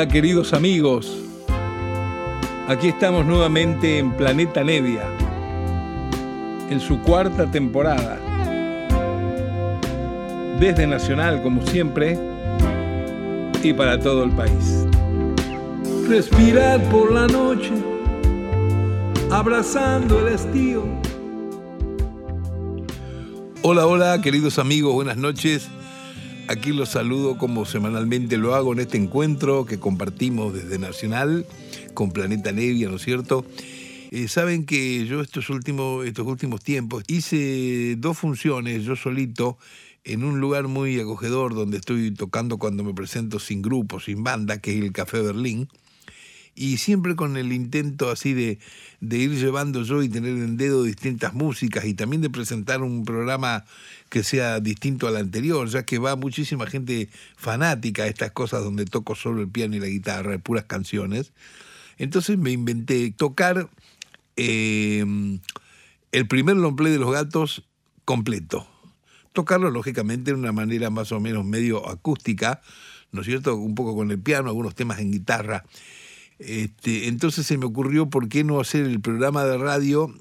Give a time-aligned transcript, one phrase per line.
[0.00, 1.14] Hola queridos amigos,
[2.68, 5.02] aquí estamos nuevamente en Planeta Nevia,
[6.70, 8.18] en su cuarta temporada.
[10.58, 12.18] Desde Nacional, como siempre,
[13.62, 14.86] y para todo el país.
[16.08, 17.72] Respirar por la noche,
[19.30, 20.82] abrazando el estío.
[23.60, 25.68] Hola, hola, queridos amigos, buenas noches.
[26.50, 31.46] Aquí los saludo como semanalmente lo hago en este encuentro que compartimos desde Nacional
[31.94, 33.46] con Planeta Nevia, ¿no es cierto?
[34.10, 39.58] Eh, saben que yo estos últimos, estos últimos tiempos hice dos funciones, yo solito,
[40.02, 44.58] en un lugar muy acogedor donde estoy tocando cuando me presento sin grupo, sin banda,
[44.58, 45.68] que es el Café Berlín
[46.54, 48.58] y siempre con el intento así de,
[49.00, 53.04] de, ir llevando yo y tener en dedo distintas músicas y también de presentar un
[53.04, 53.64] programa
[54.08, 58.84] que sea distinto al anterior, ya que va muchísima gente fanática a estas cosas donde
[58.84, 61.32] toco solo el piano y la guitarra, puras canciones.
[61.98, 63.68] Entonces me inventé tocar
[64.36, 65.04] eh,
[66.12, 67.64] el primer long play de los gatos
[68.04, 68.66] completo.
[69.32, 72.62] Tocarlo, lógicamente, de una manera más o menos medio acústica,
[73.12, 73.54] ¿no es cierto?
[73.54, 75.64] Un poco con el piano, algunos temas en guitarra.
[76.40, 80.12] Este, entonces se me ocurrió por qué no hacer el programa de radio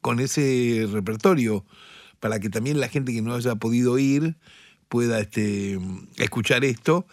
[0.00, 1.64] con ese repertorio
[2.18, 4.34] para que también la gente que no haya podido ir
[4.88, 5.78] pueda este,
[6.16, 7.06] escuchar esto.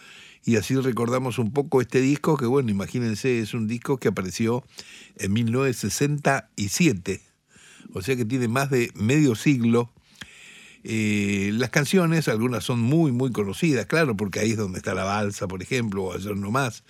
[0.44, 4.64] Y así recordamos un poco este disco que bueno, imagínense, es un disco que apareció
[5.16, 7.20] en 1967,
[7.92, 9.92] o sea que tiene más de medio siglo.
[10.84, 15.02] Eh, las canciones, algunas son muy, muy conocidas, claro, porque ahí es donde está la
[15.02, 16.84] balsa, por ejemplo, o ayer no más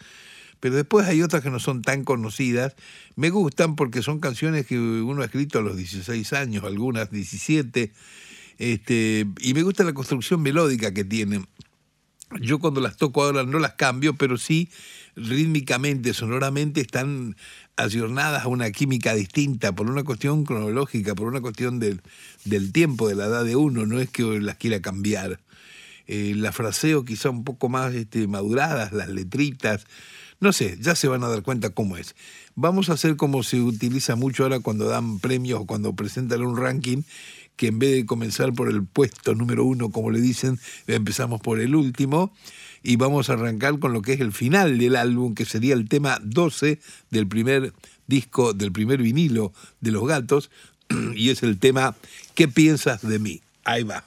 [0.61, 2.75] pero después hay otras que no son tan conocidas.
[3.15, 7.93] Me gustan porque son canciones que uno ha escrito a los 16 años, algunas 17,
[8.59, 11.47] este, y me gusta la construcción melódica que tienen.
[12.41, 14.69] Yo cuando las toco ahora no las cambio, pero sí
[15.15, 17.37] rítmicamente, sonoramente están
[17.77, 22.03] ayornadas a una química distinta, por una cuestión cronológica, por una cuestión del,
[22.45, 25.41] del tiempo, de la edad de uno, no es que las quiera cambiar.
[26.07, 29.87] Eh, la fraseo quizá un poco más este, maduradas, las letritas,
[30.41, 32.15] no sé, ya se van a dar cuenta cómo es.
[32.55, 36.57] Vamos a hacer como se utiliza mucho ahora cuando dan premios o cuando presentan un
[36.57, 37.03] ranking,
[37.57, 41.61] que en vez de comenzar por el puesto número uno, como le dicen, empezamos por
[41.61, 42.33] el último
[42.83, 45.89] y vamos a arrancar con lo que es el final del álbum, que sería el
[45.89, 46.79] tema 12
[47.11, 47.73] del primer
[48.07, 50.51] disco, del primer vinilo de Los Gatos,
[51.15, 51.97] y es el tema
[52.35, 53.41] ¿Qué piensas de mí?
[53.65, 54.05] Ahí va.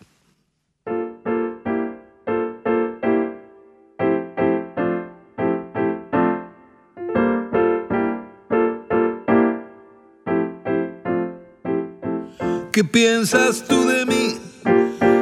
[12.71, 14.37] ¿Qué piensas tú de mí?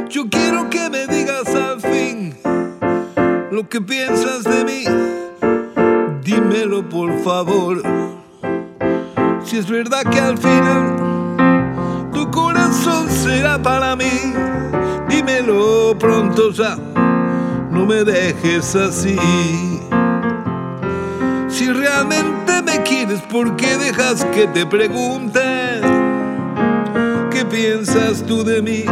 [0.10, 2.36] Yo quiero que me digas al fin
[3.52, 4.84] lo que piensas de mí.
[6.24, 7.82] Dímelo por favor.
[9.46, 14.12] Si es verdad que al final tu corazón será para mí,
[15.08, 16.76] dímelo pronto ya.
[17.72, 19.18] No me dejes así.
[21.48, 25.97] Si realmente me quieres, ¿por qué dejas que te pregunte?
[27.38, 28.84] ¿Qué piensas tú de mí?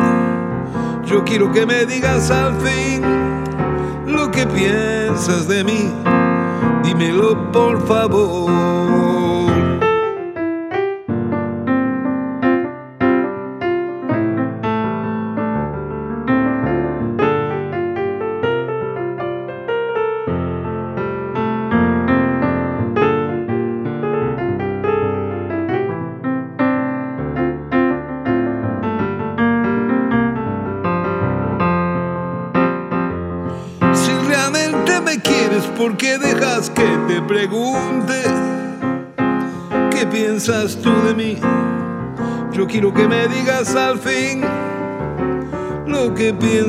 [1.08, 3.02] Yo quiero que me digas al fin
[4.06, 5.92] lo que piensas de mí.
[6.84, 9.05] Dímelo por favor.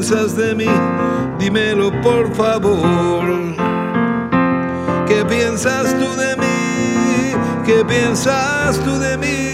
[0.06, 0.66] Piensas de mí.
[1.38, 3.24] Dímelo por favor.
[5.08, 7.34] ¿Qué piensas tú de mí?
[7.64, 9.45] ¿Qué piensas tú de mí?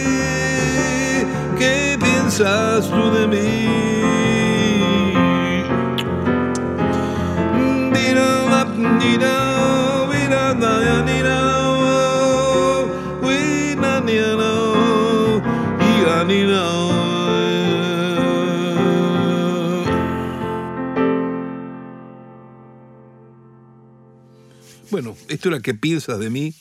[24.93, 26.55] bueno, esto es lo que piensas de mí.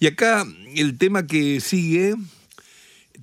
[0.00, 0.44] Y acá
[0.74, 2.16] el tema que sigue,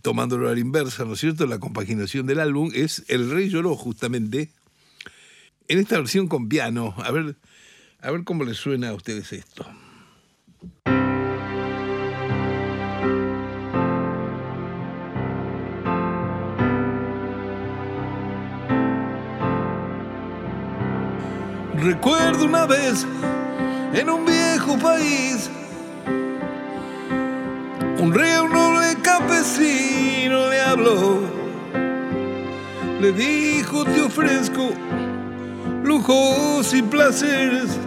[0.02, 3.76] tomándolo a la inversa, ¿no es cierto?, la compaginación del álbum, es El Rey Lloró,
[3.76, 4.50] justamente,
[5.68, 6.96] en esta versión con piano.
[7.04, 7.36] A ver,
[8.00, 9.68] a ver cómo les suena a ustedes esto.
[21.76, 23.06] Recuerdo una vez
[23.94, 25.50] en un viejo país,
[27.98, 31.20] un un noble campesino le habló,
[33.02, 34.70] le dijo te ofrezco
[35.84, 37.78] lujos y placeres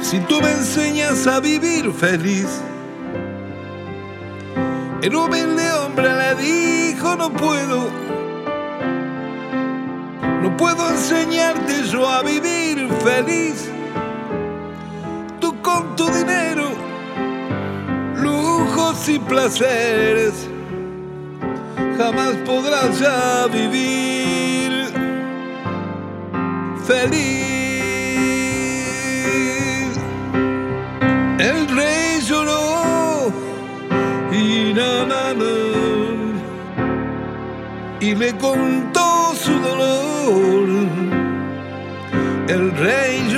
[0.00, 2.48] si tú me enseñas a vivir feliz.
[5.02, 7.90] El humilde hombre le dijo no puedo
[10.42, 13.71] no puedo enseñarte yo a vivir feliz.
[16.12, 16.68] Dinero,
[18.16, 20.48] lujos y placeres,
[21.96, 24.92] jamás podrás ya vivir
[26.84, 27.52] feliz.
[31.38, 33.32] El rey lloró
[34.32, 35.34] y na,
[38.00, 40.32] y le contó su dolor
[42.48, 43.31] el rey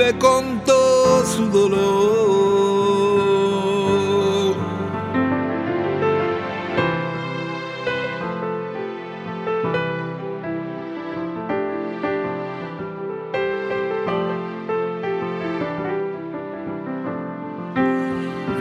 [0.00, 1.76] le contó su dolor.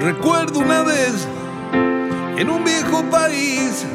[0.01, 1.25] Recuerdo una vez
[2.37, 3.85] en un viejo país.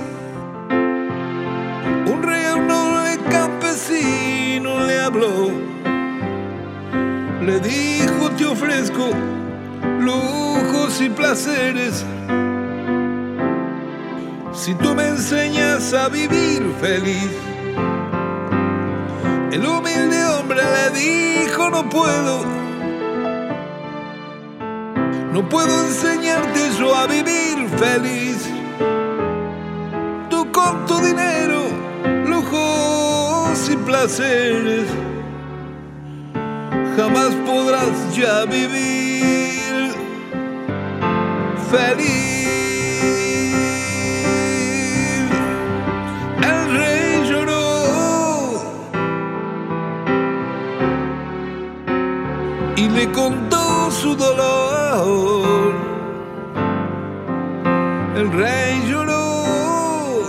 [11.34, 12.04] Placeres.
[14.52, 17.32] Si tú me enseñas a vivir feliz,
[19.50, 22.44] el humilde hombre le dijo no puedo,
[25.32, 28.48] no puedo enseñarte yo a vivir feliz.
[30.30, 31.62] Tú con tu dinero,
[32.28, 34.86] lujos y placeres,
[36.96, 38.93] jamás podrás ya vivir
[41.64, 42.44] feliz.
[46.50, 48.62] El rey lloró
[52.76, 55.74] y le contó su dolor.
[58.16, 60.22] El rey lloró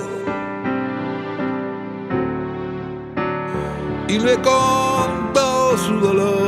[4.07, 6.44] y le contó su dolor.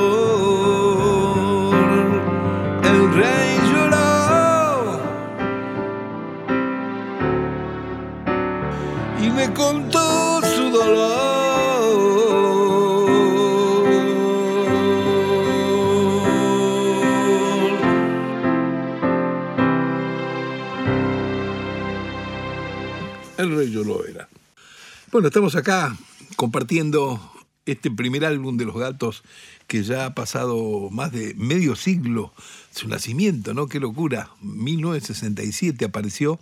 [25.18, 25.98] Bueno, estamos acá
[26.36, 27.20] compartiendo
[27.66, 29.24] este primer álbum de Los Gatos
[29.66, 32.36] que ya ha pasado más de medio siglo
[32.70, 33.66] su nacimiento, ¿no?
[33.66, 34.30] Qué locura.
[34.44, 36.40] 1967 apareció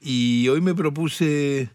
[0.00, 1.70] y hoy me propuse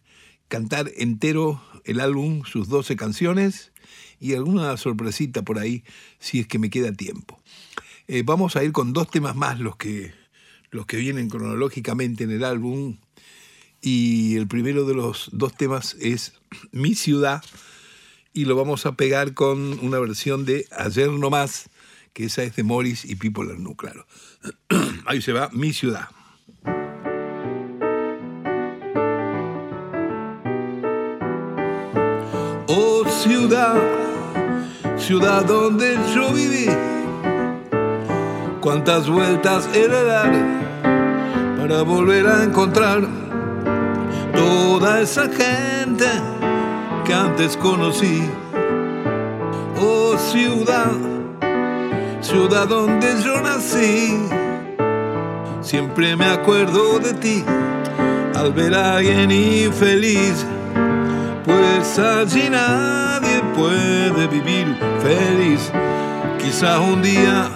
[0.48, 3.74] cantar entero el álbum, sus 12 canciones
[4.18, 5.84] y alguna sorpresita por ahí
[6.20, 7.42] si es que me queda tiempo.
[8.08, 10.14] Eh, vamos a ir con dos temas más los que,
[10.72, 13.00] los que vienen cronológicamente en el álbum
[13.86, 16.34] y el primero de los dos temas es
[16.72, 17.44] Mi ciudad
[18.34, 21.70] y lo vamos a pegar con una versión de Ayer no más,
[22.12, 24.08] que esa es de Morris y Pipo Lernu, claro.
[25.06, 26.10] Ahí se va Mi ciudad.
[32.68, 33.80] Oh ciudad,
[34.98, 36.66] ciudad donde yo viví,
[38.62, 40.66] cuántas vueltas he de dar
[41.60, 43.26] para volver a encontrar
[44.36, 46.06] toda esa gente
[47.06, 48.30] que antes conocí.
[49.78, 50.94] Oh ciudad,
[52.22, 54.18] ciudad donde yo nací,
[55.62, 57.44] siempre me acuerdo de ti
[58.36, 60.46] al ver a alguien infeliz,
[61.46, 65.72] pues allí nadie puede vivir feliz.
[66.40, 67.50] Quizá un día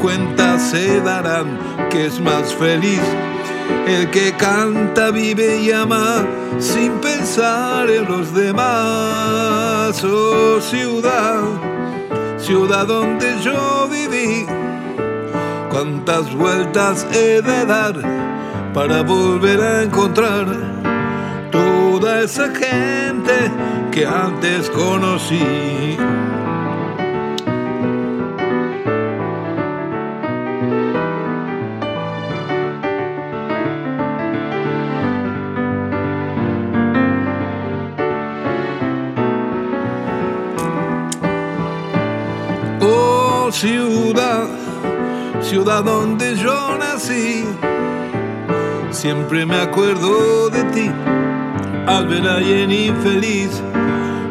[0.00, 1.58] cuentas se darán
[1.90, 3.00] que es más feliz
[3.86, 6.24] el que canta, vive y ama
[6.58, 10.02] sin pensar en los demás.
[10.04, 11.42] Oh ciudad,
[12.38, 14.46] ciudad donde yo viví,
[15.70, 17.94] cuántas vueltas he de dar
[18.72, 20.46] para volver a encontrar
[21.50, 23.50] toda esa gente
[23.90, 25.98] que antes conocí.
[43.62, 44.48] Ciudad,
[45.40, 47.44] ciudad donde yo nací,
[48.90, 50.90] siempre me acuerdo de ti
[51.86, 53.62] al ver a alguien infeliz,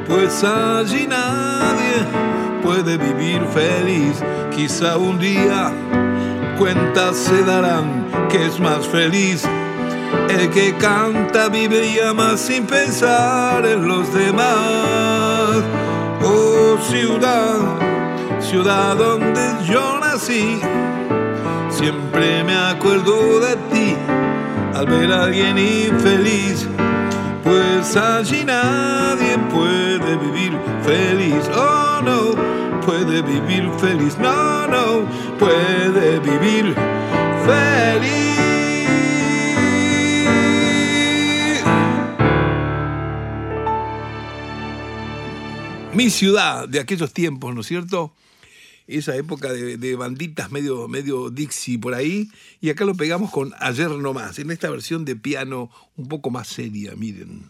[0.05, 1.95] pues allí nadie
[2.61, 4.21] puede vivir feliz.
[4.53, 5.71] Quizá un día
[6.57, 9.47] cuentas se darán que es más feliz
[10.29, 15.63] el que canta, vive y ama sin pensar en los demás.
[16.21, 17.91] Oh ciudad,
[18.51, 20.59] ciudad donde yo nací,
[21.69, 23.95] siempre me acuerdo de ti
[24.75, 26.67] al ver a alguien infeliz,
[27.45, 30.51] pues allí nadie puede vivir
[30.83, 31.49] feliz.
[31.55, 34.17] Oh no, puede vivir feliz.
[34.19, 35.05] No, no,
[35.39, 36.75] puede vivir
[37.45, 38.11] feliz.
[45.93, 48.11] Mi ciudad de aquellos tiempos, ¿no es cierto?
[48.91, 52.29] Esa época de, banditas medio, medio Dixie por ahí.
[52.59, 56.29] Y acá lo pegamos con Ayer No Más, en esta versión de piano un poco
[56.29, 57.49] más seria, miren.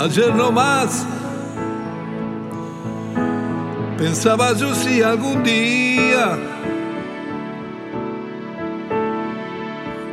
[0.00, 1.06] Ayer no más
[3.96, 6.36] pensaba yo si algún día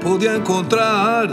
[0.02, 1.30] podía encontrar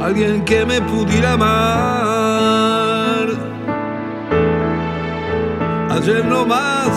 [0.00, 3.28] alguien que me pudiera amar.
[5.90, 6.90] Ayer no más,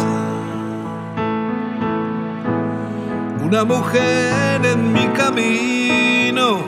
[3.44, 6.63] una mujer en mi camino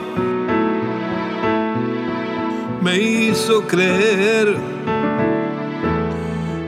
[2.82, 4.56] me hizo creer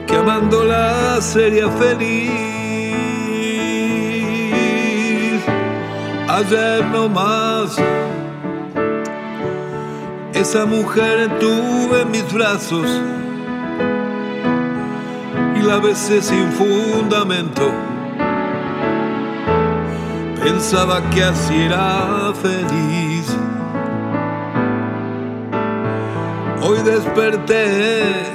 [0.06, 2.50] que amándola sería feliz.
[6.40, 7.76] Ayer no más.
[10.32, 12.87] Esa mujer tuve en mis brazos
[15.56, 17.70] y la besé sin fundamento.
[20.42, 23.26] Pensaba que así era feliz.
[26.62, 28.32] Hoy desperté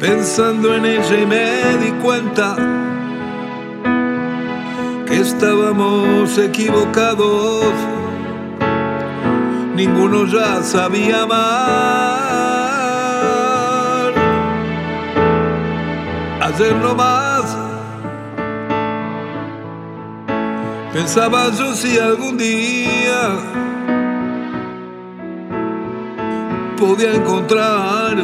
[0.00, 2.83] pensando en ella y me di cuenta
[5.20, 7.72] estábamos equivocados,
[9.74, 11.74] ninguno ya sabía amar.
[16.40, 17.56] Ayer no más
[20.92, 23.30] pensaba yo si algún día
[26.76, 28.14] podía encontrar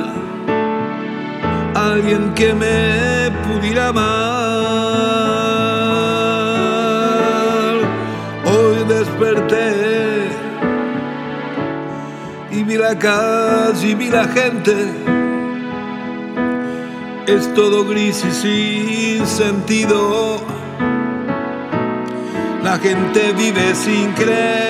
[1.74, 4.89] alguien que me pudiera amar.
[12.70, 14.74] Vi la calle vi la gente.
[17.26, 20.38] Es todo gris y sin sentido.
[22.62, 24.60] La gente vive sin creer.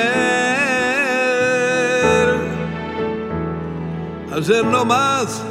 [4.35, 5.43] Ayer no más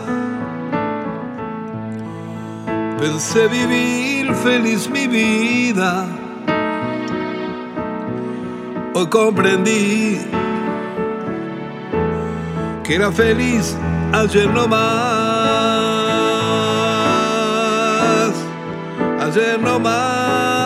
[2.99, 6.05] pensé vivir feliz mi vida
[8.93, 10.17] Hoy comprendí
[12.89, 13.77] que era feliz
[14.11, 14.79] ayer no más,
[19.21, 20.58] ayer no más.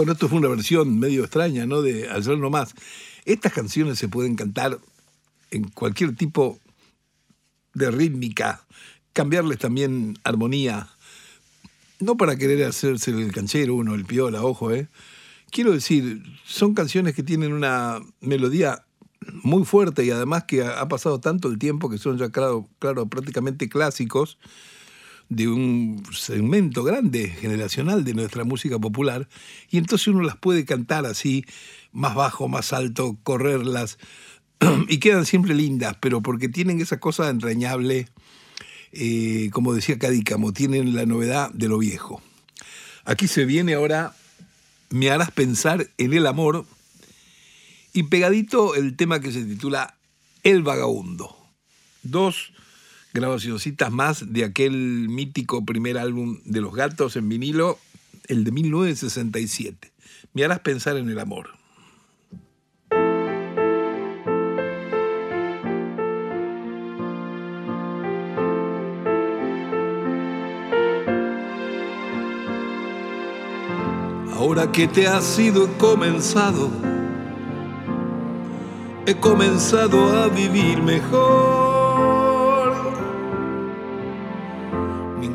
[0.00, 1.82] Bueno, esto fue una versión medio extraña, ¿no?
[1.82, 2.74] De Ayer no más.
[3.26, 4.78] Estas canciones se pueden cantar
[5.50, 6.58] en cualquier tipo
[7.74, 8.64] de rítmica,
[9.12, 10.88] cambiarles también armonía,
[11.98, 14.88] no para querer hacerse el canchero uno, el piola, ojo, ¿eh?
[15.50, 18.86] Quiero decir, son canciones que tienen una melodía
[19.42, 23.04] muy fuerte y además que ha pasado tanto el tiempo que son ya, claro, claro
[23.04, 24.38] prácticamente clásicos
[25.30, 29.28] de un segmento grande, generacional de nuestra música popular,
[29.70, 31.46] y entonces uno las puede cantar así,
[31.92, 33.98] más bajo, más alto, correrlas,
[34.88, 38.08] y quedan siempre lindas, pero porque tienen esa cosa entrañable,
[38.92, 42.20] eh, como decía Cadícamo, tienen la novedad de lo viejo.
[43.04, 44.14] Aquí se viene ahora
[44.90, 46.66] Me harás pensar en el amor,
[47.92, 49.96] y pegadito el tema que se titula
[50.42, 51.36] El vagabundo.
[52.02, 52.52] Dos
[53.12, 57.78] grabacioncitas más de aquel mítico primer álbum de los gatos en vinilo,
[58.28, 59.92] el de 1967.
[60.32, 61.50] Me harás pensar en el amor.
[74.40, 76.70] Ahora que te has sido comenzado,
[79.06, 81.59] he comenzado a vivir mejor.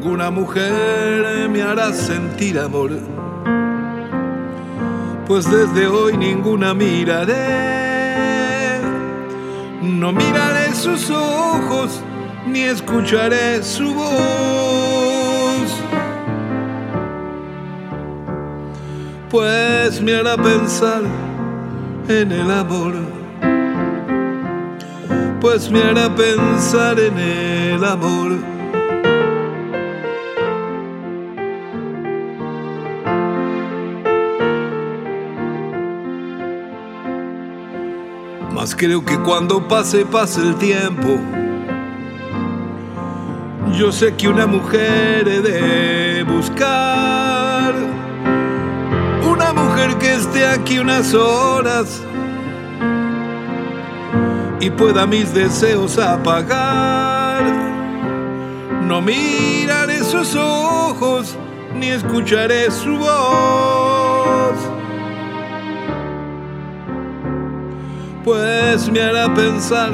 [0.06, 2.92] Ninguna mujer me hará sentir amor,
[5.26, 7.34] pues desde hoy ninguna miraré.
[9.82, 12.04] No miraré sus ojos,
[12.46, 14.14] ni escucharé su voz
[19.32, 21.02] pues me hará pensar
[22.08, 22.94] en el amor,
[25.42, 28.55] pues me hará pensar en el amor.
[38.66, 41.20] Mas creo que cuando pase, pase el tiempo,
[43.78, 47.76] yo sé que una mujer he de buscar.
[49.54, 52.02] Mujer que esté aquí unas horas
[54.60, 57.44] y pueda mis deseos apagar.
[58.82, 61.38] No miraré sus ojos
[61.76, 64.56] ni escucharé su voz,
[68.26, 69.92] pues me hará pensar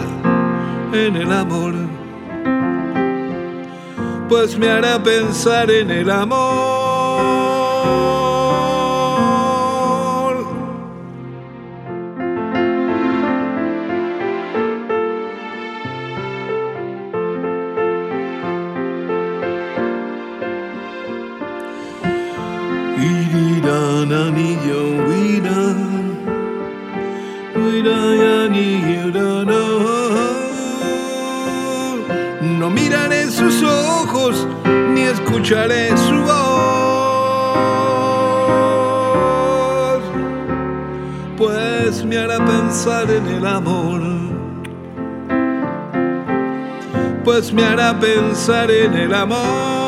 [0.94, 1.74] en el amor,
[4.30, 6.81] pues me hará pensar en el amor.
[43.10, 44.02] En el amor,
[47.24, 49.81] pues me hará pensar en el amor.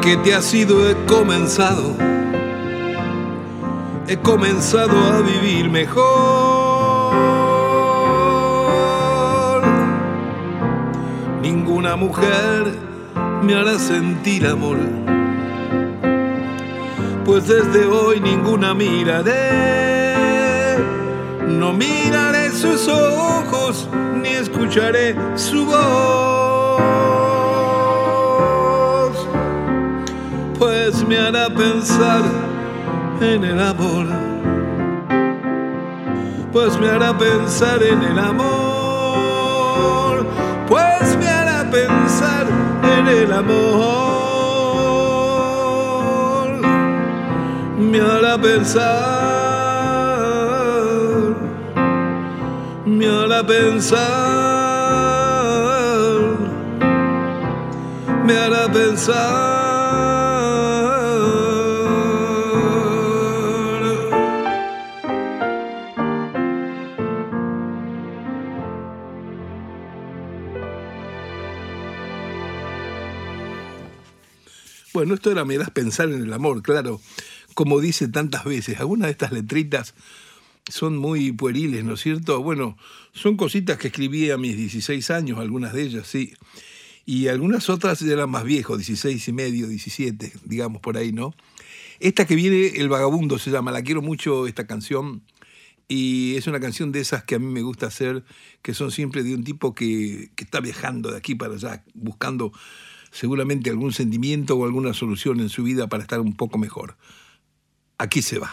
[0.00, 1.94] Que te has ido he comenzado,
[4.08, 6.00] he comenzado a vivir mejor.
[11.42, 12.72] Ninguna mujer
[13.42, 14.78] me hará sentir amor,
[17.24, 20.78] pues desde hoy ninguna miraré.
[21.46, 23.86] No miraré sus ojos
[24.22, 27.09] ni escucharé su voz
[30.60, 32.22] pues me hará pensar
[33.22, 34.06] en el amor,
[36.52, 38.66] pues me hará pensar en el amor,
[40.68, 42.46] pues me hará pensar
[42.82, 43.70] en el amor,
[47.78, 48.84] me hará pensar,
[52.84, 54.00] me hará pensar,
[58.26, 59.49] me hará pensar.
[75.00, 77.00] Bueno, esto era me das pensar en el amor, claro.
[77.54, 79.94] Como dice tantas veces, algunas de estas letritas
[80.68, 82.42] son muy pueriles, ¿no es cierto?
[82.42, 82.76] Bueno,
[83.14, 86.34] son cositas que escribí a mis 16 años, algunas de ellas, sí.
[87.06, 91.34] Y algunas otras eran más viejos, 16 y medio, 17, digamos por ahí, ¿no?
[91.98, 95.22] Esta que viene, El Vagabundo se llama, la quiero mucho esta canción.
[95.88, 98.22] Y es una canción de esas que a mí me gusta hacer,
[98.60, 102.52] que son siempre de un tipo que, que está viajando de aquí para allá, buscando
[103.10, 106.96] seguramente algún sentimiento o alguna solución en su vida para estar un poco mejor.
[107.98, 108.50] Aquí se va.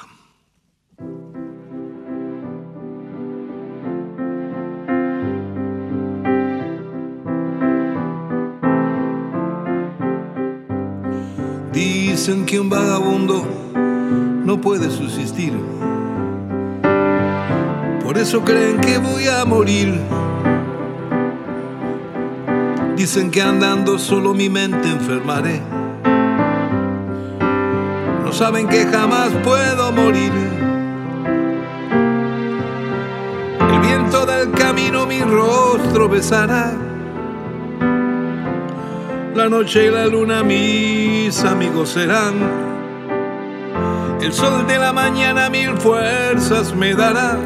[11.73, 13.45] Dicen que un vagabundo
[14.43, 15.53] no puede subsistir.
[18.03, 19.93] Por eso creen que voy a morir
[22.97, 25.61] Dicen que andando solo mi mente enfermaré.
[28.23, 30.31] No saben que jamás puedo morir.
[33.71, 36.73] El viento del camino mi rostro besará.
[39.35, 42.33] La noche y la luna mis amigos serán.
[44.19, 47.37] El sol de la mañana mil fuerzas me dará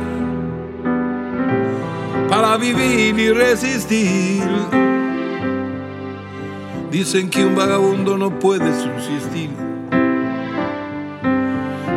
[2.30, 4.91] para vivir y resistir.
[6.92, 9.50] Dicen que un vagabundo no puede subsistir.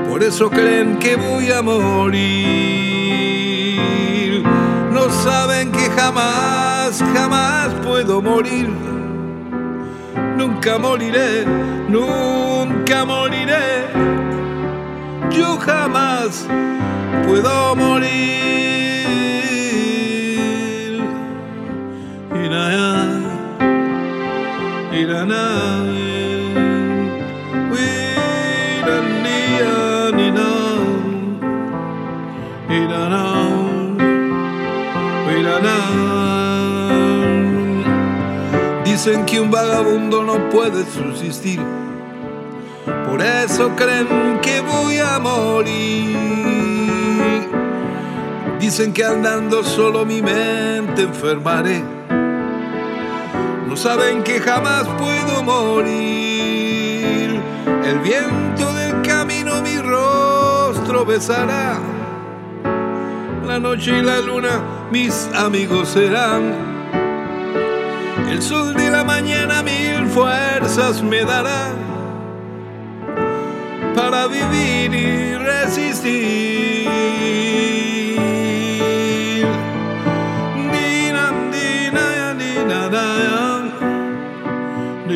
[0.09, 2.13] Por eso creen que voy a morir.
[4.93, 8.69] No saben que jamás, jamás puedo morir.
[10.37, 11.45] Nunca moriré,
[11.89, 13.89] nunca moriré.
[15.33, 16.47] Yo jamás
[17.27, 18.45] puedo morir.
[38.85, 41.61] Dicen que un vagabundo no puede subsistir,
[43.07, 46.17] por eso creen que voy a morir.
[48.59, 52.04] Dicen que andando solo mi mente enfermaré
[53.77, 57.41] saben que jamás puedo morir.
[57.85, 61.79] El viento del camino mi rostro besará.
[63.47, 66.75] La noche y la luna mis amigos serán.
[68.31, 71.73] El sol de la mañana mil fuerzas me dará
[73.95, 76.85] para vivir y resistir.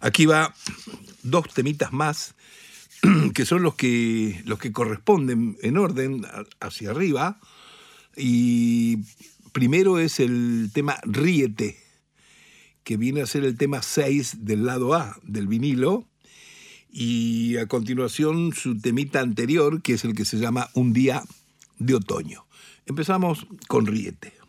[0.00, 0.54] Aquí va
[1.22, 2.34] dos temitas más
[3.34, 6.26] que son los que, los que corresponden en orden
[6.60, 7.40] hacia arriba.
[8.16, 8.98] Y
[9.52, 11.76] primero es el tema Ríete,
[12.82, 16.06] que viene a ser el tema 6 del lado A del vinilo.
[16.90, 21.24] Y a continuación su temita anterior, que es el que se llama Un día
[21.78, 22.46] de otoño.
[22.86, 24.43] Empezamos con Ríete.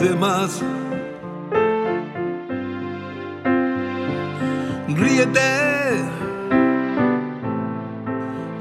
[0.00, 0.62] Demás.
[4.88, 5.40] Ríete,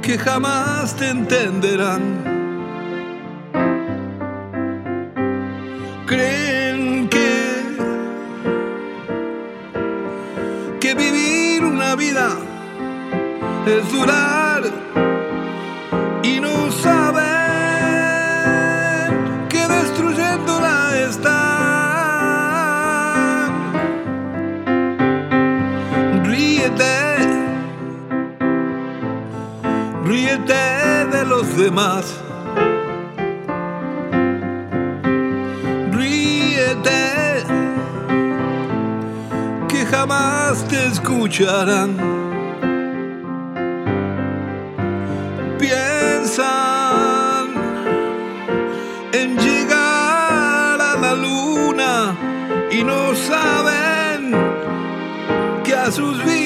[0.02, 2.02] que jamás te entenderán.
[6.06, 7.64] Creen que,
[10.80, 12.30] que vivir una vida
[13.66, 14.64] es durar
[16.24, 16.67] y no
[30.08, 32.06] de los demás.
[35.92, 37.44] Ríete,
[39.68, 41.98] que jamás te escucharán.
[45.60, 46.48] Piensan
[49.12, 52.16] en llegar a la luna
[52.72, 54.32] y no saben
[55.66, 56.37] que a sus vidas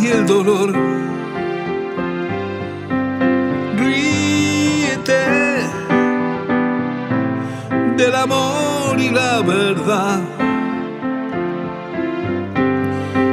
[0.00, 0.72] y el dolor.
[3.76, 5.24] Ríete
[7.96, 10.20] del amor y la verdad.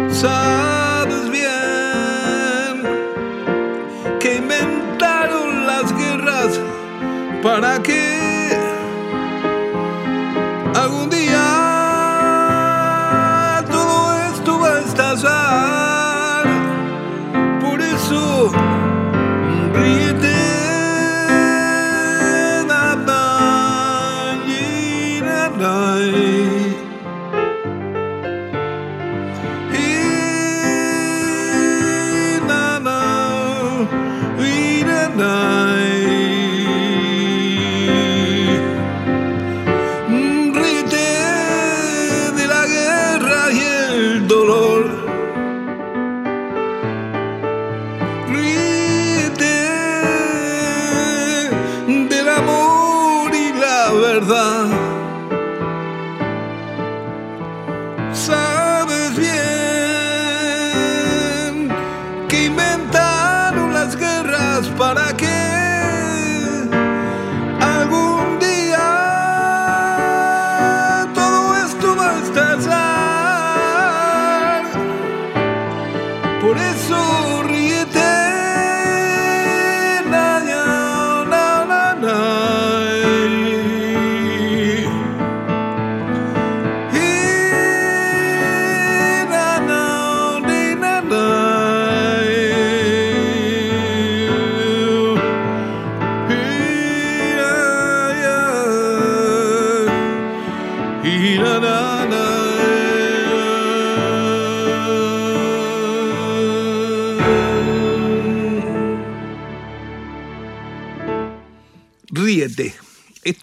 [0.09, 2.75] Sabes bien
[4.19, 6.59] que inventaron las guerras
[7.43, 8.14] para que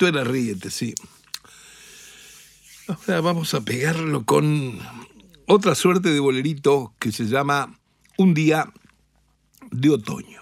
[0.03, 0.97] Esto era ríete, sí.
[2.89, 4.81] Ahora vamos a pegarlo con
[5.47, 7.79] otra suerte de bolerito que se llama
[8.19, 8.73] Un día
[9.71, 10.42] de otoño.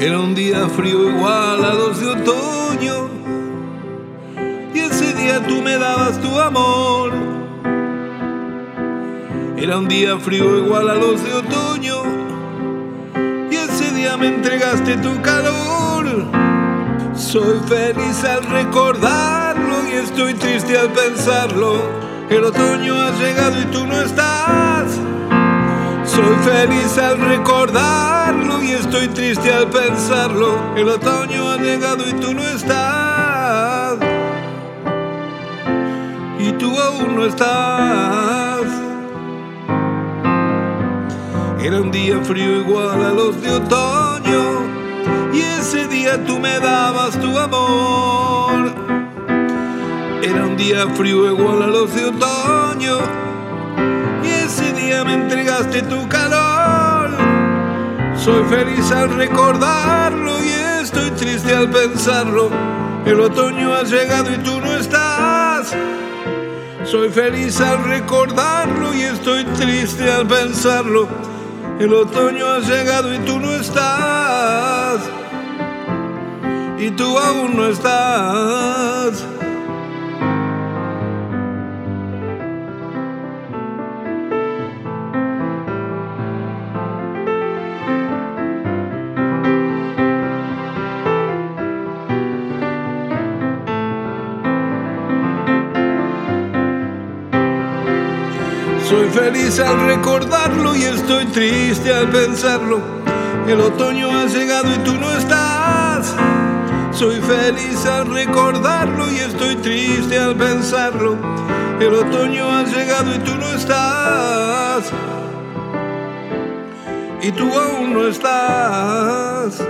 [0.00, 3.10] Era un día frío igual a los de otoño
[4.72, 7.12] y ese día tú me dabas tu amor.
[9.58, 12.02] Era un día frío igual a los de otoño
[13.50, 16.06] y ese día me entregaste tu calor.
[17.14, 21.74] Soy feliz al recordarlo y estoy triste al pensarlo.
[22.30, 24.29] El otoño ha llegado y tú no estás.
[26.10, 30.58] Soy feliz al recordarlo y estoy triste al pensarlo.
[30.74, 33.96] El otoño ha llegado y tú no estás.
[36.40, 38.62] Y tú aún no estás.
[41.62, 44.42] Era un día frío igual a los de otoño
[45.32, 48.72] y ese día tú me dabas tu amor.
[50.22, 53.29] Era un día frío igual a los de otoño
[55.12, 57.10] entregaste tu calor.
[58.16, 60.48] Soy feliz al recordarlo y
[60.82, 62.50] estoy triste al pensarlo.
[63.06, 65.74] El otoño ha llegado y tú no estás.
[66.84, 71.08] Soy feliz al recordarlo y estoy triste al pensarlo.
[71.78, 75.00] El otoño ha llegado y tú no estás.
[76.78, 79.24] Y tú aún no estás.
[98.90, 102.80] Soy feliz al recordarlo y estoy triste al pensarlo.
[103.46, 106.12] El otoño ha llegado y tú no estás.
[106.90, 111.16] Soy feliz al recordarlo y estoy triste al pensarlo.
[111.78, 114.90] El otoño ha llegado y tú no estás.
[117.22, 119.62] Y tú aún no estás.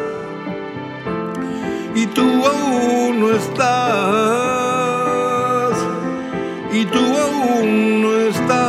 [1.95, 3.75] Y tú aún no estás.
[6.73, 8.60] Y tú aún no estás.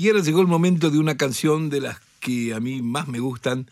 [0.00, 3.18] Y ahora llegó el momento de una canción de las que a mí más me
[3.18, 3.70] gustan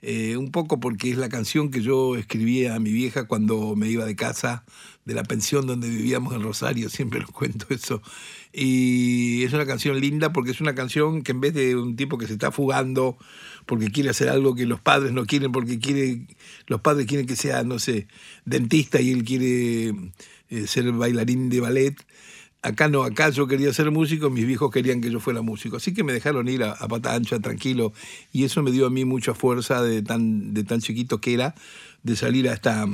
[0.00, 3.86] eh, un poco porque es la canción que yo escribía a mi vieja cuando me
[3.86, 4.64] iba de casa,
[5.04, 8.00] de la pensión donde vivíamos en Rosario, siempre lo cuento eso.
[8.50, 12.16] Y es una canción linda porque es una canción que en vez de un tipo
[12.16, 13.18] que se está fugando
[13.66, 16.22] porque quiere hacer algo que los padres no quieren, porque quiere,
[16.66, 18.08] los padres quieren que sea, no sé,
[18.46, 19.88] dentista y él quiere
[20.48, 21.94] eh, ser bailarín de ballet,
[22.60, 25.76] Acá no, acá yo quería ser músico, mis viejos querían que yo fuera músico.
[25.76, 27.92] Así que me dejaron ir a, pata ancha, tranquilo.
[28.32, 31.54] Y eso me dio a mí mucha fuerza de tan, de tan chiquito que era,
[32.02, 32.84] de salir a esta,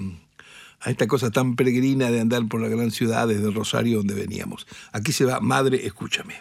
[0.81, 4.66] a esta cosa tan peregrina de andar por la gran ciudad desde Rosario donde veníamos.
[4.92, 6.35] Aquí se va, madre, escúchame.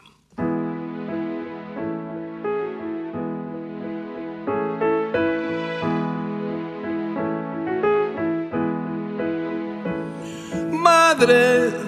[10.71, 11.82] Madre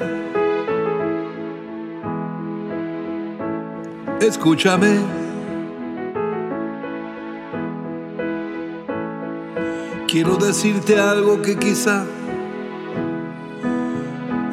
[4.27, 4.99] escúchame.
[10.07, 12.05] Quiero decirte algo que quizá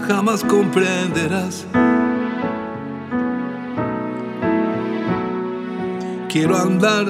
[0.09, 1.67] jamás comprenderás.
[6.29, 7.07] Quiero andar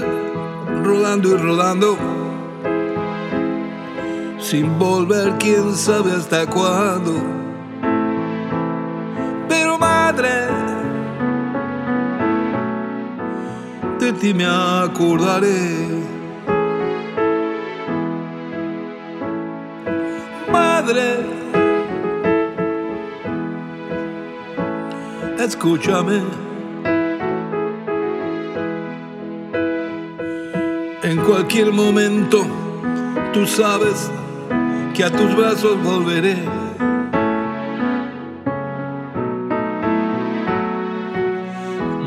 [0.85, 1.97] rodando y rodando
[4.39, 7.15] sin volver quién sabe hasta cuándo.
[9.49, 10.52] Pero madre,
[14.23, 15.89] ti me acordaré.
[20.49, 21.09] Madre,
[25.41, 26.23] escúchame.
[31.03, 32.47] En cualquier momento,
[33.33, 34.09] tú sabes
[34.95, 36.37] que a tus brazos volveré.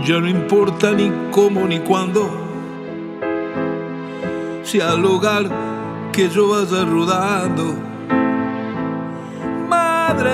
[0.05, 2.29] Ya no importa ni cómo ni cuándo,
[4.61, 5.49] si al lugar
[6.13, 7.73] que yo vaya rodando,
[9.67, 10.31] madre,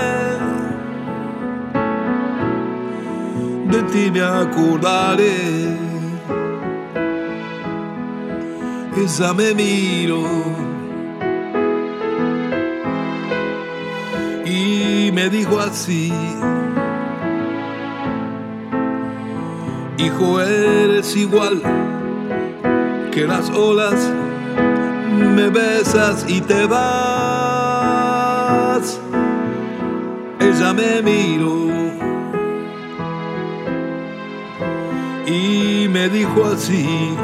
[3.70, 5.78] de ti me acordaré.
[8.98, 10.22] Esa me miro
[14.46, 16.12] y me dijo así.
[20.04, 21.62] Hijo, eres igual
[23.12, 24.12] que las olas,
[25.36, 26.82] me besas y te vas.
[30.40, 31.68] Ella me miró
[35.28, 37.16] y me dijo así.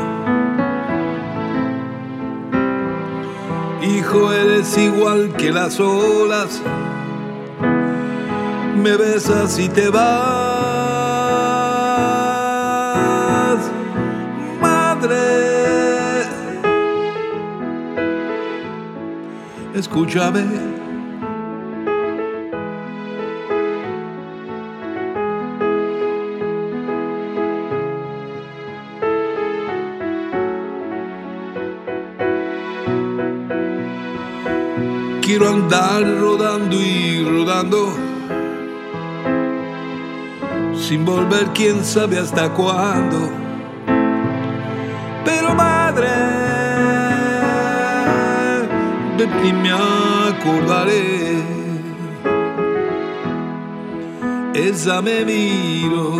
[3.82, 6.62] Hijo, eres igual que las olas,
[8.76, 10.47] me besas y te vas.
[19.78, 20.44] Escúchame.
[35.22, 37.94] Quiero andar rodando y rodando,
[40.76, 43.30] sin volver quién sabe hasta cuándo.
[45.26, 46.37] Pero madre,
[49.28, 51.38] de ti me acordaré.
[54.54, 56.14] Esa me miro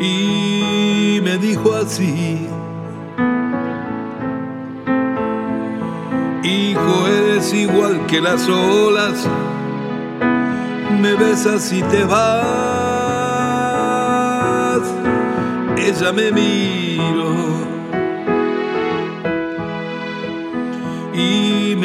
[0.00, 2.48] y me dijo así.
[6.42, 9.28] Hijo, eres igual que las olas,
[11.00, 12.22] me besas y te vas.
[15.76, 16.71] Ella me miro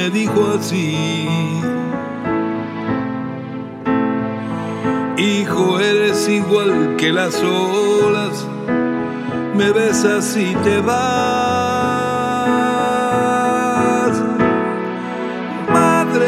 [0.10, 1.28] dijo así.
[5.18, 8.46] Hijo, eres igual que las olas,
[9.56, 10.98] me besas y te vas.
[15.72, 16.28] Madre,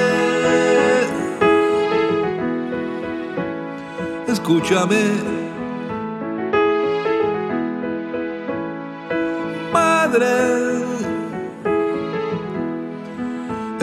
[4.27, 5.38] escúchame.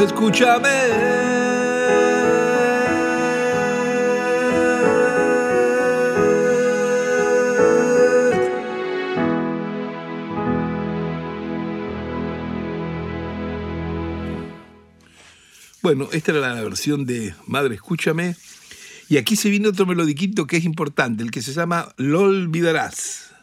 [0.06, 0.68] Escúchame.
[15.82, 18.34] Bueno, esta era la versión de Madre, escúchame.
[19.08, 23.35] Y aquí se viene otro melodiquito que es importante, el que se llama Lo olvidarás.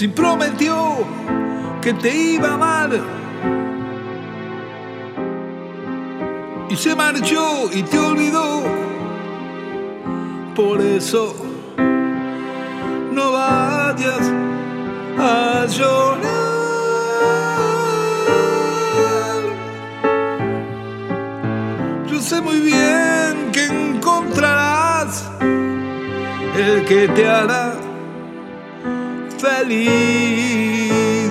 [0.00, 1.04] Si prometió
[1.82, 2.90] que te iba a amar
[6.70, 8.62] y se marchó y te olvidó,
[10.56, 11.34] por eso
[13.12, 14.32] no vayas
[15.18, 16.22] a llorar.
[22.10, 25.30] Yo sé muy bien que encontrarás
[26.56, 27.79] el que te hará
[29.70, 31.30] y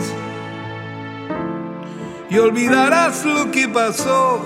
[2.38, 4.40] olvidarás lo que pasó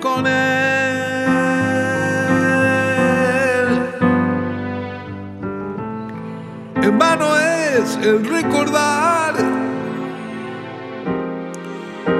[0.00, 0.34] con él.
[6.82, 9.34] En vano es el recordar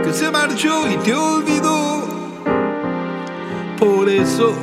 [0.03, 2.03] que se marchó y te olvidó.
[3.79, 4.55] Por eso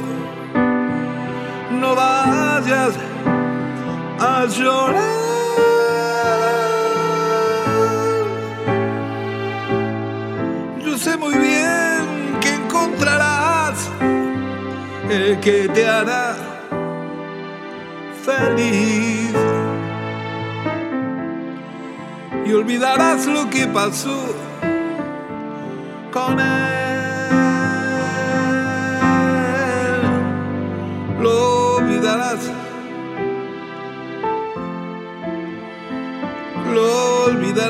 [4.50, 5.22] llorar.
[10.84, 13.89] Yo sé muy bien que encontrarás
[15.10, 16.36] el que te hará
[18.24, 19.34] feliz
[22.46, 24.36] y olvidarás lo que pasó
[26.12, 26.61] con él.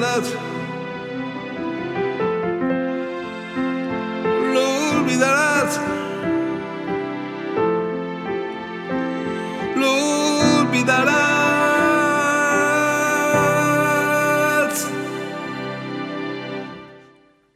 [0.02, 0.08] Lo
[4.98, 5.80] olvidarás.
[9.78, 11.22] Lo olvidarás.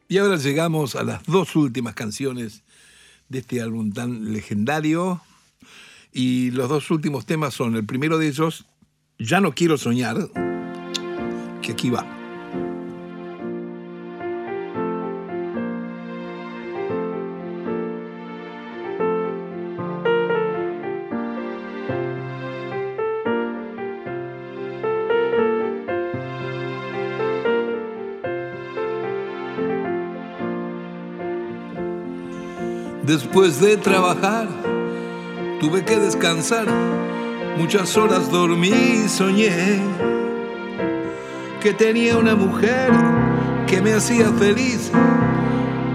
[0.06, 2.62] Y ahora llegamos a las dos últimas canciones
[3.28, 5.20] de este álbum tan legendario.
[6.12, 8.66] Y los dos últimos temas son, el primero de ellos,
[9.18, 10.28] Ya no quiero soñar,
[11.60, 12.15] que aquí va.
[33.06, 34.48] Después de trabajar,
[35.60, 36.66] tuve que descansar.
[37.56, 38.70] Muchas horas dormí
[39.04, 39.80] y soñé
[41.60, 42.90] que tenía una mujer
[43.68, 44.90] que me hacía feliz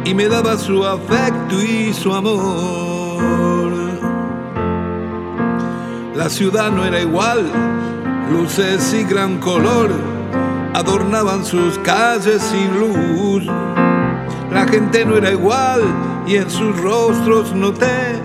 [0.06, 3.74] y me daba su afecto y su amor.
[6.16, 7.46] La ciudad no era igual,
[8.32, 9.92] luces y gran color
[10.74, 13.44] adornaban sus calles sin luz.
[14.50, 18.22] La gente no era igual y en sus rostros noté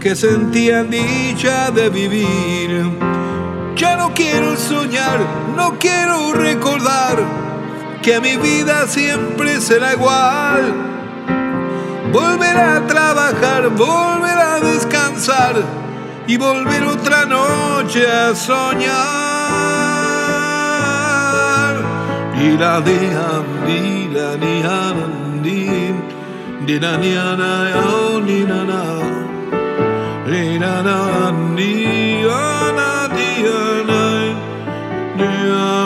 [0.00, 2.90] que sentían dicha de vivir.
[3.76, 5.18] Ya no quiero soñar,
[5.56, 7.18] no quiero recordar
[8.02, 10.74] que mi vida siempre será igual.
[12.12, 15.56] Volver a trabajar, volver a descansar
[16.26, 18.86] y volver otra noche a soñar.
[22.40, 24.36] Ira dia, ira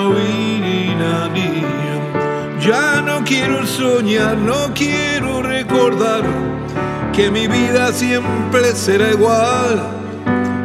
[0.09, 0.95] ni ni
[1.35, 1.97] dia.
[2.61, 6.23] Ya no quiero soñar, no quiero recordar
[7.13, 9.83] que mi vida siempre será igual.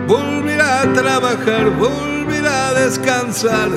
[0.07, 3.69] Volver a trabajar, volver a descansar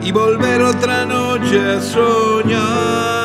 [0.00, 3.21] y volver otra noche a soñar.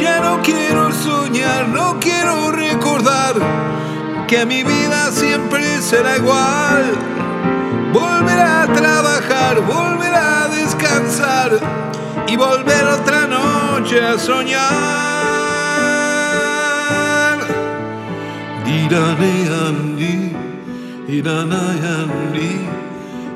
[0.00, 3.34] Ya no quiero soñar, no quiero recordar
[4.28, 6.84] que mi vida siempre será igual.
[7.92, 11.58] Volver a trabajar, volver a descansar
[12.28, 14.58] y volver otra noche a soñar.
[18.66, 20.34] Diraneandi,
[21.06, 22.50] iranayandi,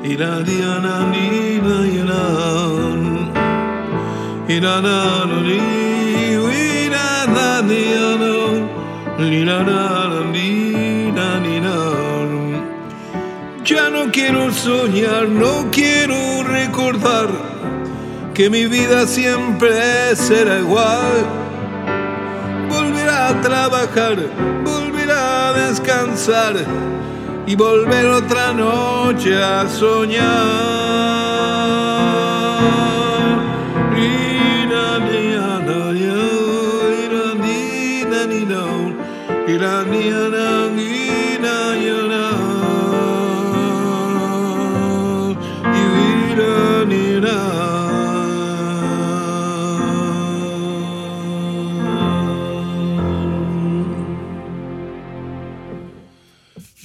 [0.03, 3.01] iradianandi, nayanan,
[4.49, 5.59] irananandi,
[6.83, 8.35] irananiano,
[9.17, 10.51] liranandi,
[11.15, 12.31] naninan.
[13.63, 17.52] Ya no quiero soñar, no quiero recordar
[18.33, 21.25] que mi vida siempre será igual.
[22.69, 24.17] Volver a trabajar,
[24.63, 26.55] volver a descansar
[27.45, 30.93] y volver otra noche a soñar.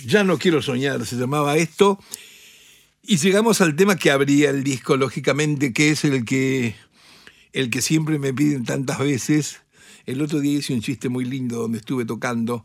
[0.08, 1.98] Ya no quiero soñar, se llamaba esto.
[3.02, 6.74] Y llegamos al tema que abría el disco, lógicamente, que es el que,
[7.52, 9.60] el que siempre me piden tantas veces.
[10.06, 12.64] El otro día hice un chiste muy lindo donde estuve tocando,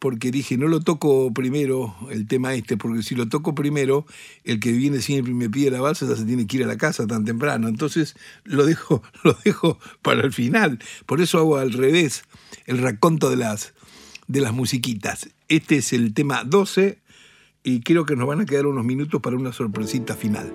[0.00, 4.04] porque dije, no lo toco primero el tema este, porque si lo toco primero,
[4.42, 6.66] el que viene siempre y me pide la balsa ya se tiene que ir a
[6.66, 7.68] la casa tan temprano.
[7.68, 10.80] Entonces lo dejo, lo dejo para el final.
[11.06, 12.24] Por eso hago al revés
[12.66, 13.74] el raconto de las,
[14.30, 15.28] de las musiquitas.
[15.48, 16.98] Este es el tema 12
[17.64, 20.52] y creo que nos van a quedar unos minutos para una sorpresita final.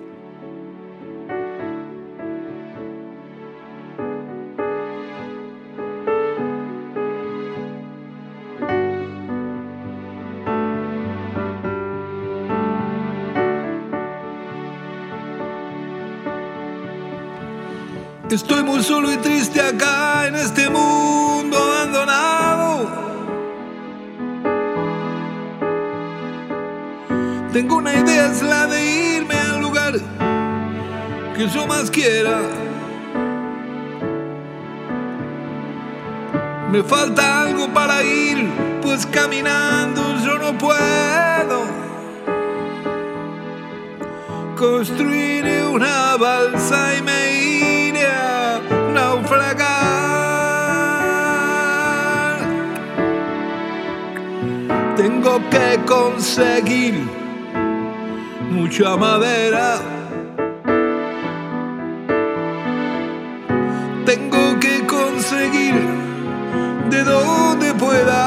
[18.30, 20.65] Estoy muy solo y triste acá en este
[27.56, 29.94] Tengo una idea, es la de irme al lugar
[31.34, 32.42] que yo más quiera.
[36.70, 38.46] Me falta algo para ir,
[38.82, 41.64] pues caminando yo no puedo.
[44.58, 47.32] Construiré una balsa y me
[47.88, 48.60] iré a
[48.92, 49.56] naufragar.
[54.94, 57.25] Tengo que conseguir
[58.66, 59.78] mucha madera.
[64.04, 65.74] Tengo que conseguir
[66.90, 68.22] de donde pueda.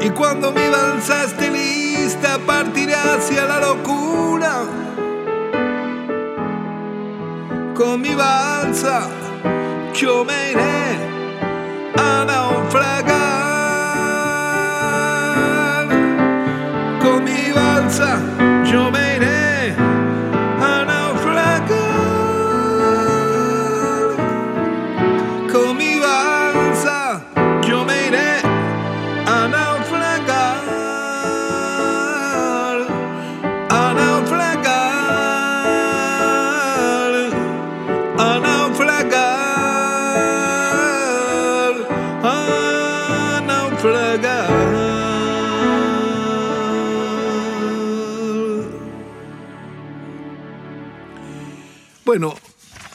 [0.00, 4.52] Y cuando mi balsa esté lista, partiré hacia la locura.
[7.74, 9.08] Con mi balsa,
[9.94, 11.07] yo me iré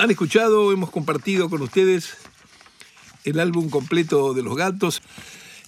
[0.03, 2.17] han escuchado, hemos compartido con ustedes
[3.23, 5.01] el álbum completo de Los Gatos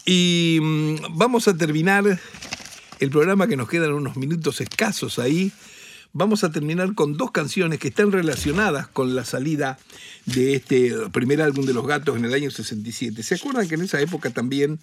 [0.05, 2.19] y mm, vamos a terminar
[2.99, 5.53] el programa que nos quedan unos minutos escasos ahí.
[6.11, 9.79] Vamos a terminar con dos canciones que están relacionadas con la salida
[10.25, 13.23] de este primer álbum de Los Gatos en el año 67.
[13.23, 14.79] ¿Se acuerdan que en esa época también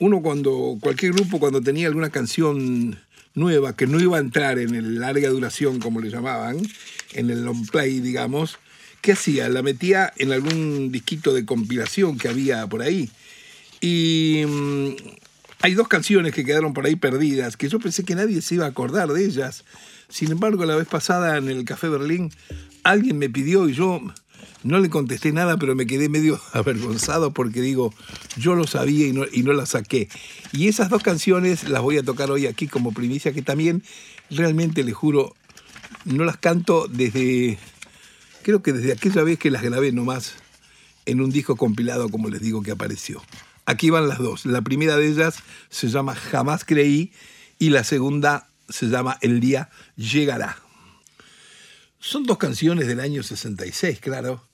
[0.00, 2.98] uno cuando, cualquier grupo cuando tenía alguna canción
[3.34, 6.60] nueva que no iba a entrar en el larga duración, como le llamaban,
[7.12, 8.58] en el long play, digamos,
[9.04, 9.50] ¿qué hacía?
[9.50, 13.10] La metía en algún disquito de compilación que había por ahí.
[13.82, 14.94] Y mm,
[15.60, 18.64] hay dos canciones que quedaron por ahí perdidas, que yo pensé que nadie se iba
[18.64, 19.64] a acordar de ellas.
[20.08, 22.32] Sin embargo, la vez pasada en el Café Berlín,
[22.82, 24.00] alguien me pidió y yo
[24.62, 27.92] no le contesté nada, pero me quedé medio avergonzado porque digo,
[28.38, 30.08] yo lo sabía y no, y no saqué.
[30.50, 33.82] Y esas dos canciones las voy a tocar hoy aquí como primicia, que también
[34.30, 35.34] realmente les juro,
[36.06, 37.58] no las canto desde,
[38.44, 40.34] creo que desde aquella vez que las grabé nomás
[41.06, 43.20] en un disco compilado, como les digo, que apareció.
[43.66, 44.46] Aquí van las dos.
[44.46, 45.36] La primera de ellas
[45.70, 47.12] se llama Jamás creí
[47.58, 50.58] y la segunda se llama El día llegará.
[51.98, 54.46] Son dos canciones del año 66, claro,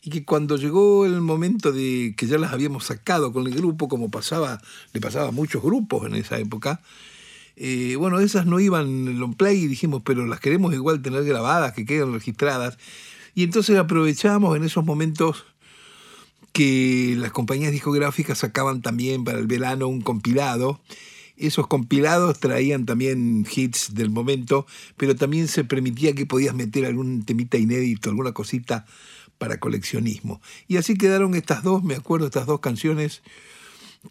[0.00, 3.88] y que cuando llegó el momento de que ya las habíamos sacado con el grupo,
[3.88, 4.60] como pasaba,
[4.92, 6.80] le pasaba a muchos grupos en esa época,
[7.56, 11.24] eh, bueno, esas no iban en long play y dijimos, pero las queremos igual tener
[11.24, 12.78] grabadas, que queden registradas.
[13.34, 15.44] Y entonces aprovechamos en esos momentos
[16.52, 20.80] que las compañías discográficas sacaban también para el verano un compilado.
[21.36, 24.66] Esos compilados traían también hits del momento,
[24.96, 28.86] pero también se permitía que podías meter algún temita inédito, alguna cosita
[29.36, 30.40] para coleccionismo.
[30.68, 33.22] Y así quedaron estas dos, me acuerdo, estas dos canciones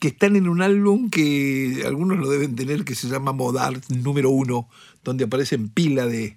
[0.02, 4.30] que están en un álbum que algunos lo deben tener, que se llama Modart número
[4.30, 4.68] uno,
[5.06, 6.36] donde aparecen pila de,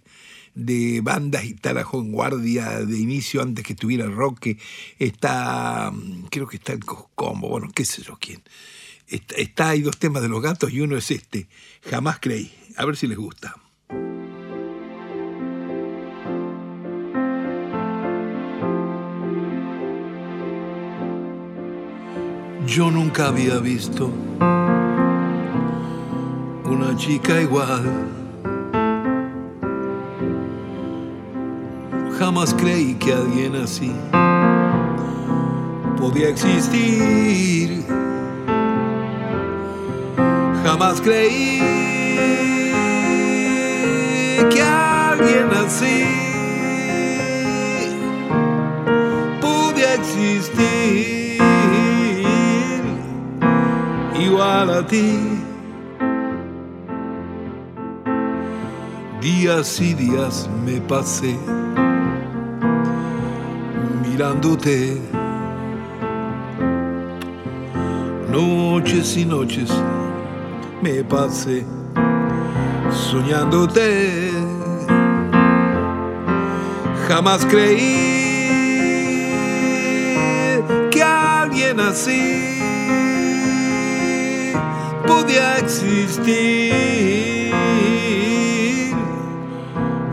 [0.56, 4.48] de bandas y está la guardia de inicio antes que estuviera el rock,
[4.98, 5.92] está,
[6.30, 8.42] creo que está el Combo, bueno, qué sé yo quién.
[9.06, 11.46] Está, hay dos temas de los gatos y uno es este,
[11.88, 12.52] Jamás creí.
[12.76, 13.54] A ver si les gusta.
[22.66, 24.12] Yo nunca había visto
[26.64, 28.25] una chica igual.
[32.18, 33.92] Jamás creí que alguien así
[35.98, 37.84] podía existir.
[40.64, 41.60] Jamás creí
[44.50, 46.04] que alguien así
[49.42, 51.36] podía existir.
[54.18, 55.18] igual a ti.
[59.20, 61.36] Días y días me pasé
[64.16, 64.98] mirándote.
[68.30, 69.70] Noches y noches
[70.80, 71.66] me pasé
[73.10, 74.30] soñándote.
[77.06, 78.06] Jamás creí
[80.90, 82.58] que alguien así
[85.06, 86.72] podía existir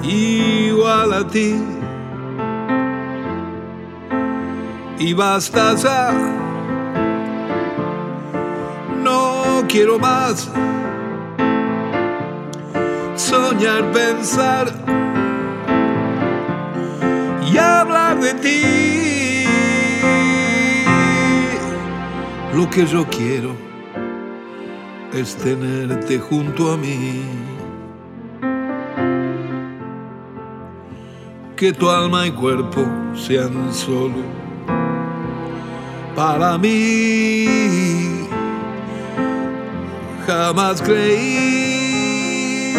[0.04, 1.73] igual a ti.
[5.06, 6.14] Y basta
[9.04, 10.50] no quiero más
[13.18, 14.72] soñar, pensar
[17.52, 19.46] y hablar de ti.
[22.56, 23.58] Lo que yo quiero
[25.14, 27.26] es tenerte junto a mí.
[31.58, 32.86] Que tu alma y cuerpo
[33.16, 34.43] sean solo
[36.16, 38.28] para mí.
[40.26, 42.74] Jamás creí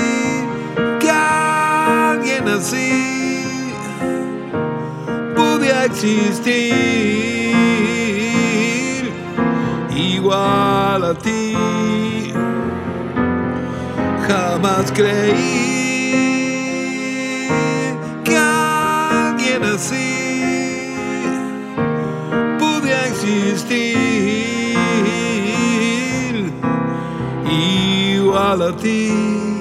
[1.00, 3.72] que alguien así
[5.36, 6.72] podía existir
[9.94, 11.54] igual a ti
[14.26, 15.63] jamás creí
[23.34, 24.74] pudiera existir
[27.50, 29.53] igual a ti.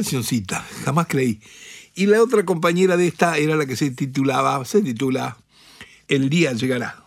[0.00, 1.40] Cancioncita, jamás creí.
[1.94, 5.36] Y la otra compañera de esta era la que se titulaba, se titula
[6.08, 7.04] El día llegará.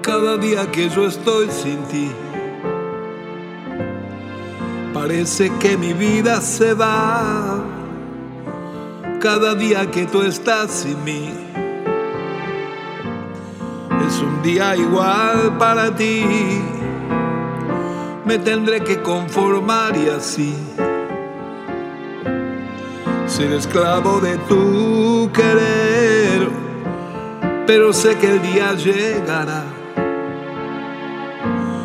[0.00, 2.23] Cada día que yo estoy sin ti
[5.06, 7.62] Parece que mi vida se va
[9.20, 11.30] cada día que tú estás sin mí.
[14.08, 16.24] Es un día igual para ti.
[18.24, 20.54] Me tendré que conformar y así
[23.26, 26.48] ser esclavo de tu querer.
[27.66, 29.64] Pero sé que el día llegará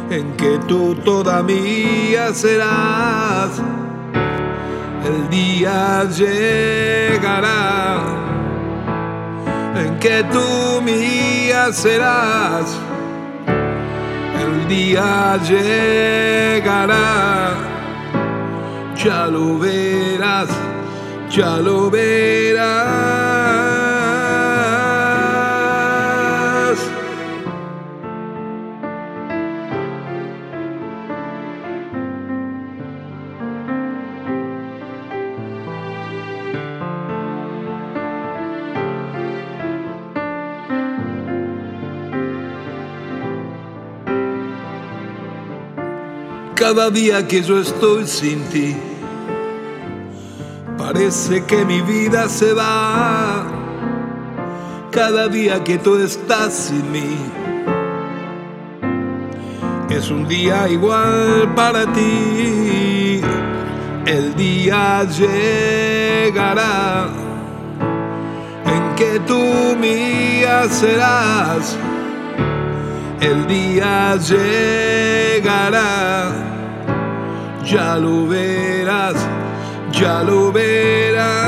[0.10, 3.62] en que tú toda mía serás.
[5.06, 7.60] El día llegará
[9.76, 12.78] en que tú mía serás.
[14.42, 16.98] El día llegará,
[18.96, 20.50] ya lo verás,
[21.30, 23.19] ya lo verás.
[46.72, 48.76] Cada día que yo estoy sin ti,
[50.78, 53.44] parece que mi vida se va.
[54.92, 57.18] Cada día que tú estás sin mí,
[59.90, 63.20] es un día igual para ti.
[64.06, 67.08] El día llegará
[68.68, 71.80] en que tú mía serás.
[73.22, 76.32] El día llegará,
[77.70, 79.16] ya lo verás,
[79.92, 81.39] ya lo verás.